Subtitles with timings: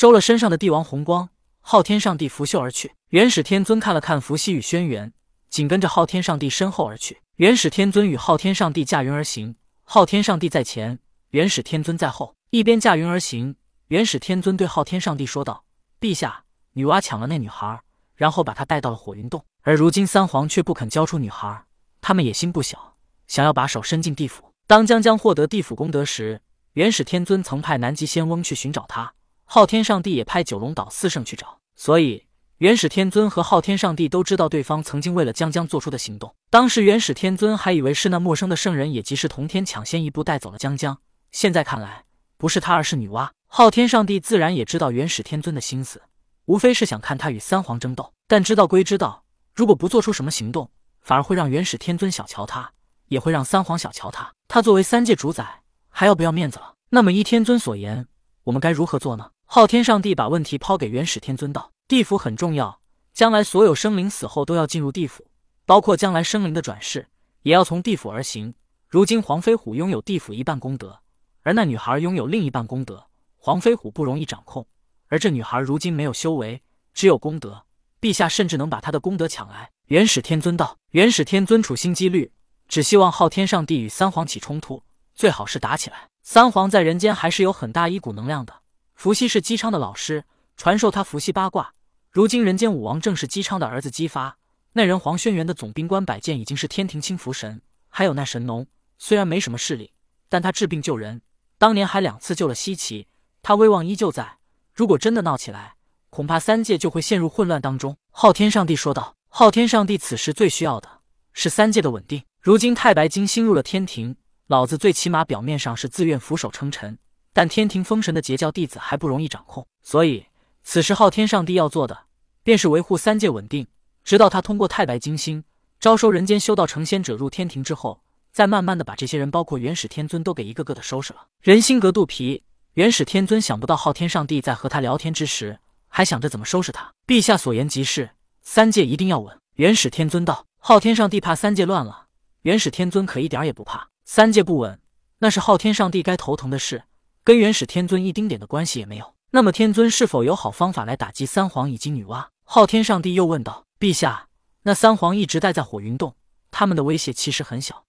[0.00, 1.28] 收了身上的帝王红光，
[1.60, 2.94] 昊天上帝拂袖而去。
[3.10, 5.12] 元始天尊看了看伏羲与轩辕，
[5.50, 7.20] 紧跟着昊天上帝身后而去。
[7.36, 10.98] 元始天尊与昊天上帝驾云而行，昊天上帝在前，
[11.32, 13.54] 元始天尊在后，一边驾云而行。
[13.88, 15.64] 元始天尊对昊天上帝说道
[16.00, 17.78] ：“陛下，女娲抢了那女孩，
[18.14, 21.62] 然后把她带到了火云洞，而如今三皇却不肯交出女孩，
[22.00, 22.96] 他们野心不小，
[23.26, 24.54] 想要把手伸进地府。
[24.66, 26.40] 当将将获得地府功德时，
[26.72, 29.12] 元始天尊曾派南极仙翁去寻找他，
[29.52, 36.32] 昊天上帝也派九龙岛四圣去找，所以。”元始天尊和昊天上帝都知道对方曾经为了江江做出的行动。
[36.50, 40.96] 当时元始天尊还以为是那陌生的圣人，也即是同天抢先一步带走了江江。
[41.32, 42.04] 现在看来，
[42.36, 43.30] 不是他，而是女娲。
[43.48, 46.00] 昊天上帝自然也知道元始天尊的心思，
[46.44, 48.12] 无非是想看他与三皇争斗。
[48.28, 52.70] 但知道归知道，如果不做出什么行动，反而会让元始天尊小瞧他，
[53.08, 54.32] 也会让三皇小瞧他。
[54.46, 56.74] 他作为三界主宰，还要不要面子了？
[56.90, 58.06] 那么依天尊所言，
[58.44, 59.30] 我们该如何做呢？
[59.52, 61.72] 昊天上帝把问题抛给元始天尊道。
[61.88, 62.80] 地府很重要，
[63.12, 65.26] 将来所有生灵死后都要进入地府，
[65.66, 67.08] 包括将来生灵的转世，
[67.42, 68.54] 也要从地府而行。
[68.86, 71.00] 如今黄飞虎拥有地府一半功德，
[71.42, 73.04] 而那女孩拥有另一半功德，
[73.38, 74.64] 黄飞虎不容易掌控，
[75.08, 76.62] 而这女孩如今没有修为，
[76.94, 77.64] 只有功德，
[78.00, 79.72] 陛下甚至能把她的功德抢来。
[79.86, 82.30] 元始天尊道：“元始天尊处心积虑，
[82.68, 84.84] 只希望昊天上帝与三皇起冲突，
[85.16, 86.08] 最好是打起来。
[86.22, 88.59] 三皇在人间还是有很大一股能量的。
[89.00, 90.24] 伏羲是姬昌的老师，
[90.58, 91.72] 传授他伏羲八卦。”
[92.12, 94.36] 如今人间武王正是姬昌的儿子姬发，
[94.74, 98.66] 那人黄轩辕的总兵官百剑已经是天庭清福神，还有那神农，
[98.98, 99.94] 虽然没什么势力，
[100.28, 101.22] 但他治病救人，
[101.56, 103.06] 当年还两次救了西岐，
[103.40, 104.36] 他威望依旧在。
[104.74, 105.76] 如果真的闹起来，
[106.10, 107.96] 恐怕三界就会陷入混乱当中。
[108.10, 111.00] 昊天上帝说道：“昊天上帝此时最需要的
[111.32, 112.22] 是三界的稳定。
[112.42, 114.14] 如今太白金星入了天庭，
[114.48, 116.98] 老子最起码表面上是自愿俯首称臣，
[117.32, 120.26] 但天庭封神的截教弟子还不容易掌控，所以。”
[120.62, 122.06] 此时，昊天上帝要做的，
[122.42, 123.66] 便是维护三界稳定，
[124.04, 125.42] 直到他通过太白金星
[125.80, 131.26] 招收人间修道成仙者入天庭之后，再慢慢的把这些人，包括元始天尊，都给一个个的收拾了。
[131.40, 135.58] 人心隔肚皮，元始天尊想不到昊天上帝在和他聊天之时，
[135.88, 136.92] 还想着怎么收拾他。
[137.06, 138.10] 陛下所言极是，
[138.42, 139.36] 三界一定要稳。
[139.54, 142.06] 元始天尊道：“昊天上帝怕三界乱了，
[142.42, 143.88] 元始天尊可一点也不怕。
[144.04, 144.78] 三界不稳，
[145.18, 146.84] 那是昊天上帝该头疼的事，
[147.22, 152.26] 跟元始天尊一丁点的关系也没有。”那么天尊是否有好方法来打击三皇以及女娲？
[152.42, 154.26] 昊天上帝又问道：“陛下，
[154.62, 156.16] 那三皇一直待在火云洞，
[156.50, 157.84] 他们的威胁其实很小。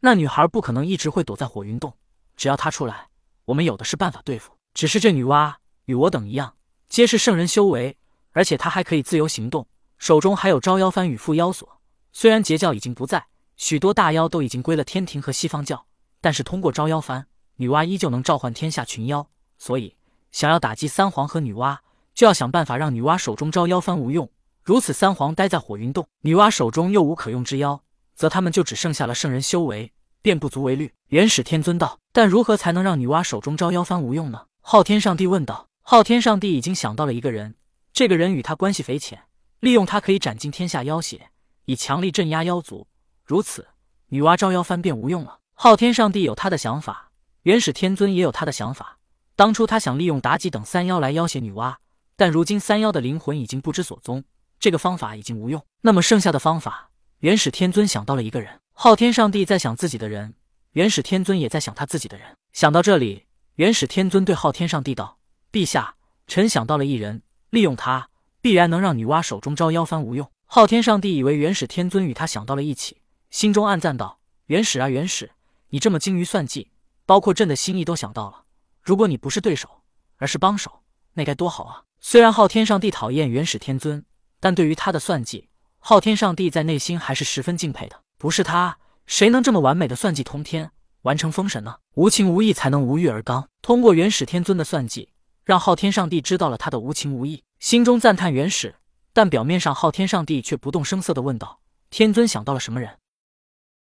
[0.00, 1.96] 那女孩不可能一直会躲在火云洞，
[2.36, 3.08] 只要她出来，
[3.46, 4.52] 我们有的是办法对付。
[4.74, 5.54] 只是这女娲
[5.86, 6.54] 与我等一样，
[6.90, 7.96] 皆是圣人修为，
[8.32, 11.80] 而且她还可以自由行动，手中还有招妖幡与缚妖锁。
[12.12, 15.86] 虽然截教已经不在，许多大妖都已经归了天庭和西方教，
[16.20, 17.24] 但是通过招妖幡，
[17.60, 19.28] 女娲依旧能召唤天下群妖，
[19.58, 19.94] 所以。”
[20.32, 21.76] 想要打击三皇和女娲，
[22.14, 24.30] 就要想办法让女娲手中招妖幡无用。
[24.62, 27.82] 如此，三皇待在火云洞，女娲手中又无可用之妖，
[28.14, 30.90] 则他们就只剩下了圣人修为，便不足为虑。
[31.08, 35.66] 元始天尊道：“但如何才能让女娲手中招妖幡无用呢？”昊天上帝问道。
[35.82, 37.56] 昊天上帝已经想到了一个人，
[37.92, 39.20] 这个人与他关系匪浅，
[39.58, 41.30] 利用他可以斩尽天下妖邪，
[41.64, 42.86] 以强力镇压妖族。
[43.24, 43.66] 如此，
[44.06, 45.40] 女娲招妖幡便无用了。
[45.54, 47.09] 昊天上帝有他的想法，
[47.42, 48.98] 元始天尊也有他的想法。
[49.34, 51.76] 当初他想利用妲己等三妖来要挟女娲，
[52.16, 54.22] 但如今三妖的灵魂已经不知所踪，
[54.58, 55.64] 这个方法已经无用。
[55.80, 56.90] 那么剩下的方法，
[57.20, 58.60] 元始天尊想到了一个人。
[58.72, 60.34] 昊天上帝在想自己的人，
[60.72, 62.26] 元始天尊也在想他自己的人。
[62.52, 63.24] 想到这里，
[63.54, 65.18] 元始天尊对昊天上帝道
[65.50, 65.94] ：“陛下，
[66.26, 68.10] 臣想到了一人，利用他，
[68.42, 72.98] 必然能让女娲手中招妖幡无用。”昊天上帝以为元始天尊与他想到了一起，
[73.30, 75.30] 心中暗赞道：“元始啊，元始，
[75.70, 76.70] 你这么精于算计，
[77.10, 78.44] 包括朕的心意都想到了。”
[78.80, 79.82] 如果你不是对手，
[80.18, 80.84] 而是帮手，
[81.14, 81.82] 那该多好啊！
[82.00, 84.04] 虽然昊天上帝讨厌元始天尊，
[84.38, 85.48] 但对于他的算计，
[85.80, 88.00] 昊天上帝在内心还是十分敬佩的。
[88.16, 90.70] 不是他，谁能这么完美的算计通天，
[91.02, 91.78] 完成封神呢？
[91.96, 93.48] 无情无义才能无欲而刚。
[93.60, 95.08] 通过元始天尊的算计，
[95.44, 98.76] 让昊天上帝知道了他的无情无义，心中赞叹元始，
[99.12, 101.58] 但表面上昊天上帝却不动声色的问道
[101.90, 102.98] ：“天尊想到了什么人？”